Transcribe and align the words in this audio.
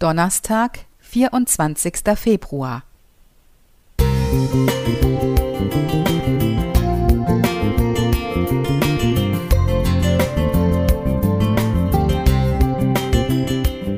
Donnerstag, 0.00 0.86
24. 1.00 2.16
Februar. 2.16 2.84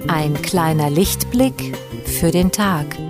Ein 0.08 0.34
kleiner 0.42 0.90
Lichtblick 0.90 1.78
für 2.04 2.32
den 2.32 2.50
Tag. 2.50 3.01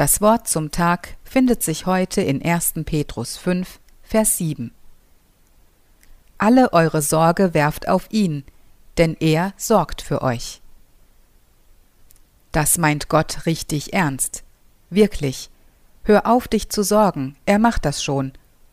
Das 0.00 0.22
Wort 0.22 0.48
zum 0.48 0.70
Tag 0.70 1.18
findet 1.24 1.62
sich 1.62 1.84
heute 1.84 2.22
in 2.22 2.42
1. 2.42 2.72
Petrus 2.86 3.36
5, 3.36 3.80
Vers 4.02 4.38
7. 4.38 4.72
Alle 6.38 6.72
eure 6.72 7.02
Sorge 7.02 7.52
werft 7.52 7.86
auf 7.86 8.06
ihn, 8.08 8.44
denn 8.96 9.14
er 9.20 9.52
sorgt 9.58 10.00
für 10.00 10.22
euch. 10.22 10.62
Das 12.50 12.78
meint 12.78 13.10
Gott 13.10 13.44
richtig 13.44 13.92
ernst. 13.92 14.42
Wirklich. 14.88 15.50
Hör 16.04 16.24
auf, 16.24 16.48
dich 16.48 16.70
zu 16.70 16.82
sorgen, 16.82 17.36
er 17.44 17.58
macht 17.58 17.84
das 17.84 18.02
schon. 18.02 18.32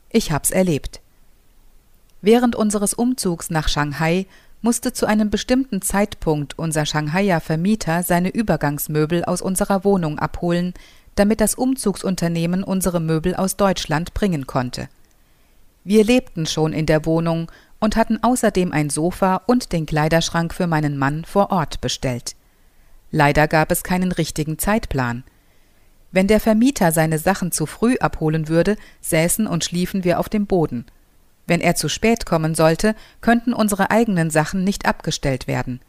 Ich 0.09 0.31
hab's 0.31 0.49
erlebt. 0.49 1.01
Während 2.21 2.55
unseres 2.55 2.93
Umzugs 2.93 3.49
nach 3.49 3.67
Shanghai 3.67 4.27
musste 4.61 4.93
zu 4.93 5.05
einem 5.05 5.29
bestimmten 5.29 5.81
Zeitpunkt 5.81 6.57
unser 6.57 6.85
Shanghaier 6.85 7.41
Vermieter 7.41 8.03
seine 8.03 8.29
Übergangsmöbel 8.29 9.25
aus 9.25 9.41
unserer 9.41 9.83
Wohnung 9.83 10.19
abholen, 10.19 10.73
damit 11.19 11.41
das 11.41 11.55
Umzugsunternehmen 11.55 12.63
unsere 12.63 12.99
Möbel 12.99 13.35
aus 13.35 13.57
Deutschland 13.57 14.13
bringen 14.13 14.47
konnte. 14.47 14.87
Wir 15.83 16.03
lebten 16.03 16.45
schon 16.45 16.73
in 16.73 16.85
der 16.85 17.05
Wohnung 17.05 17.51
und 17.79 17.95
hatten 17.95 18.21
außerdem 18.21 18.71
ein 18.71 18.89
Sofa 18.89 19.41
und 19.45 19.71
den 19.71 19.85
Kleiderschrank 19.85 20.53
für 20.53 20.67
meinen 20.67 20.97
Mann 20.97 21.25
vor 21.25 21.51
Ort 21.51 21.81
bestellt. 21.81 22.35
Leider 23.11 23.47
gab 23.47 23.71
es 23.71 23.83
keinen 23.83 24.11
richtigen 24.11 24.59
Zeitplan. 24.59 25.23
Wenn 26.11 26.27
der 26.27 26.39
Vermieter 26.39 26.91
seine 26.91 27.19
Sachen 27.19 27.51
zu 27.51 27.65
früh 27.65 27.95
abholen 27.99 28.47
würde, 28.47 28.75
säßen 29.01 29.47
und 29.47 29.63
schliefen 29.63 30.03
wir 30.03 30.19
auf 30.19 30.29
dem 30.29 30.45
Boden. 30.45 30.85
Wenn 31.45 31.61
er 31.61 31.75
zu 31.75 31.87
spät 31.87 32.25
kommen 32.25 32.55
sollte, 32.55 32.95
könnten 33.21 33.53
unsere 33.53 33.89
eigenen 33.89 34.29
Sachen 34.29 34.63
nicht 34.63 34.85
abgestellt 34.85 35.47
werden. 35.47 35.79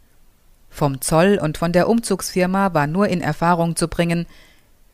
Vom 0.71 1.01
Zoll 1.01 1.41
und 1.43 1.59
von 1.59 1.73
der 1.73 1.89
Umzugsfirma 1.89 2.75
war 2.75 2.87
nur 2.87 3.09
in 3.09 3.21
Erfahrung 3.21 3.75
zu 3.75 3.89
bringen, 3.89 4.27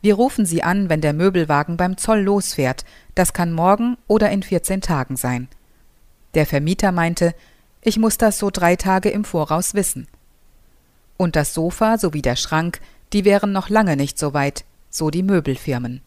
wir 0.05 0.13
rufen 0.13 0.45
Sie 0.45 0.61
an, 0.61 0.87
wenn 0.87 1.01
der 1.01 1.13
Möbelwagen 1.13 1.77
beim 1.77 1.97
Zoll 1.97 2.19
losfährt. 2.19 2.85
Das 3.15 3.33
kann 3.33 3.51
morgen 3.51 3.97
oder 4.05 4.29
in 4.29 4.43
14 4.43 4.81
Tagen 4.81 5.17
sein. 5.17 5.47
Der 6.35 6.45
Vermieter 6.45 6.91
meinte, 6.91 7.33
ich 7.81 7.97
muss 7.97 8.19
das 8.19 8.37
so 8.37 8.51
drei 8.51 8.75
Tage 8.75 9.09
im 9.09 9.25
Voraus 9.25 9.73
wissen. 9.73 10.07
Und 11.17 11.35
das 11.35 11.55
Sofa 11.55 11.97
sowie 11.97 12.21
der 12.21 12.35
Schrank, 12.35 12.81
die 13.13 13.25
wären 13.25 13.51
noch 13.51 13.69
lange 13.69 13.95
nicht 13.95 14.19
so 14.19 14.35
weit, 14.35 14.63
so 14.91 15.09
die 15.09 15.23
Möbelfirmen. 15.23 16.01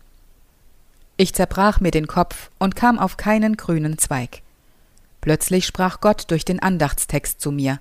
Ich 1.16 1.34
zerbrach 1.34 1.80
mir 1.80 1.90
den 1.90 2.06
Kopf 2.06 2.50
und 2.60 2.76
kam 2.76 3.00
auf 3.00 3.16
keinen 3.16 3.56
grünen 3.56 3.98
Zweig. 3.98 4.42
Plötzlich 5.20 5.66
sprach 5.66 6.00
Gott 6.00 6.30
durch 6.30 6.44
den 6.44 6.62
Andachtstext 6.62 7.40
zu 7.40 7.50
mir. 7.50 7.80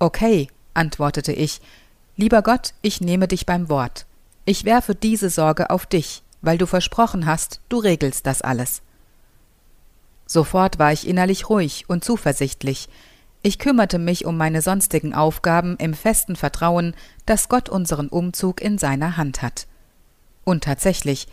Okay, 0.00 0.48
antwortete 0.74 1.32
ich, 1.32 1.60
lieber 2.16 2.42
Gott, 2.42 2.74
ich 2.82 3.00
nehme 3.00 3.28
dich 3.28 3.46
beim 3.46 3.68
Wort. 3.68 4.06
Ich 4.46 4.64
werfe 4.64 4.94
diese 4.94 5.30
Sorge 5.30 5.70
auf 5.70 5.86
dich, 5.86 6.22
weil 6.42 6.58
du 6.58 6.66
versprochen 6.66 7.24
hast, 7.24 7.60
du 7.70 7.78
regelst 7.78 8.26
das 8.26 8.42
alles. 8.42 8.82
Sofort 10.26 10.78
war 10.78 10.92
ich 10.92 11.08
innerlich 11.08 11.48
ruhig 11.48 11.84
und 11.88 12.04
zuversichtlich. 12.04 12.88
Ich 13.42 13.58
kümmerte 13.58 13.98
mich 13.98 14.26
um 14.26 14.36
meine 14.36 14.60
sonstigen 14.60 15.14
Aufgaben 15.14 15.76
im 15.78 15.94
festen 15.94 16.36
Vertrauen, 16.36 16.94
dass 17.24 17.48
Gott 17.48 17.68
unseren 17.68 18.08
Umzug 18.08 18.60
in 18.60 18.76
seiner 18.76 19.16
Hand 19.16 19.40
hat. 19.40 19.66
Und 20.44 20.64
tatsächlich, 20.64 21.26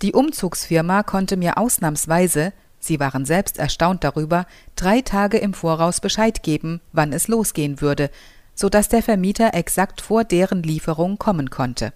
die 0.00 0.12
Umzugsfirma 0.12 1.02
konnte 1.02 1.36
mir 1.36 1.58
ausnahmsweise, 1.58 2.52
sie 2.80 2.98
waren 2.98 3.26
selbst 3.26 3.58
erstaunt 3.58 4.04
darüber, 4.04 4.46
drei 4.76 5.02
Tage 5.02 5.36
im 5.38 5.52
Voraus 5.52 6.00
Bescheid 6.00 6.42
geben, 6.42 6.80
wann 6.92 7.12
es 7.12 7.28
losgehen 7.28 7.80
würde, 7.82 8.10
so 8.54 8.68
dass 8.70 8.88
der 8.88 9.02
Vermieter 9.02 9.52
exakt 9.52 10.00
vor 10.00 10.24
deren 10.24 10.62
Lieferung 10.62 11.18
kommen 11.18 11.50
konnte. 11.50 11.92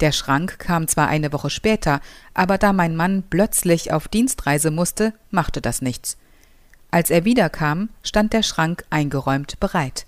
Der 0.00 0.12
Schrank 0.12 0.58
kam 0.58 0.88
zwar 0.88 1.08
eine 1.08 1.32
Woche 1.32 1.50
später, 1.50 2.00
aber 2.34 2.58
da 2.58 2.72
mein 2.72 2.96
Mann 2.96 3.24
plötzlich 3.28 3.92
auf 3.92 4.08
Dienstreise 4.08 4.70
musste, 4.70 5.14
machte 5.30 5.60
das 5.62 5.80
nichts. 5.80 6.18
Als 6.90 7.10
er 7.10 7.24
wiederkam, 7.24 7.88
stand 8.02 8.32
der 8.32 8.42
Schrank 8.42 8.84
eingeräumt 8.90 9.58
bereit. 9.58 10.06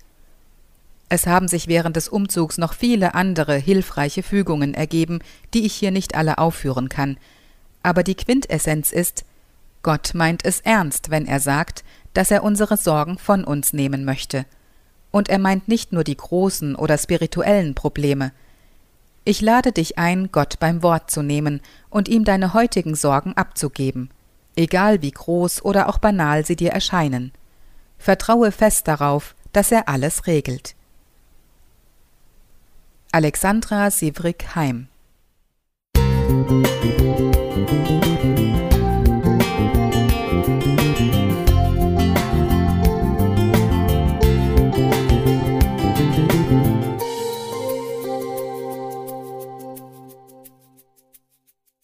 Es 1.09 1.25
haben 1.25 1.47
sich 1.47 1.67
während 1.67 1.95
des 1.95 2.07
Umzugs 2.07 2.59
noch 2.59 2.73
viele 2.73 3.15
andere 3.15 3.55
hilfreiche 3.57 4.21
Fügungen 4.21 4.75
ergeben, 4.75 5.19
die 5.55 5.65
ich 5.65 5.73
hier 5.73 5.89
nicht 5.89 6.13
alle 6.13 6.37
aufführen 6.37 6.87
kann. 6.87 7.17
Aber 7.81 8.03
die 8.03 8.15
Quintessenz 8.15 8.91
ist, 8.91 9.25
Gott 9.81 10.11
meint 10.13 10.45
es 10.45 10.59
ernst, 10.59 11.09
wenn 11.09 11.25
er 11.25 11.39
sagt, 11.39 11.83
dass 12.13 12.29
er 12.29 12.43
unsere 12.43 12.77
Sorgen 12.77 13.17
von 13.17 13.43
uns 13.43 13.73
nehmen 13.73 14.05
möchte. 14.05 14.45
Und 15.09 15.29
er 15.29 15.39
meint 15.39 15.67
nicht 15.67 15.91
nur 15.91 16.03
die 16.03 16.17
großen 16.17 16.75
oder 16.75 16.97
spirituellen 16.97 17.73
Probleme, 17.73 18.31
ich 19.29 19.41
lade 19.41 19.71
dich 19.71 19.99
ein, 19.99 20.31
Gott 20.31 20.57
beim 20.59 20.81
Wort 20.81 21.11
zu 21.11 21.21
nehmen 21.21 21.61
und 21.91 22.07
ihm 22.07 22.23
deine 22.23 22.55
heutigen 22.55 22.95
Sorgen 22.95 23.37
abzugeben, 23.37 24.09
egal 24.55 25.03
wie 25.03 25.11
groß 25.11 25.63
oder 25.63 25.87
auch 25.87 25.99
banal 25.99 26.43
sie 26.47 26.55
dir 26.55 26.71
erscheinen. 26.71 27.31
Vertraue 27.99 28.51
fest 28.51 28.87
darauf, 28.87 29.35
dass 29.53 29.71
er 29.71 29.87
alles 29.87 30.25
regelt. 30.25 30.73
Alexandra 33.11 33.91
Sivrik 33.91 34.55
Heim 34.55 34.87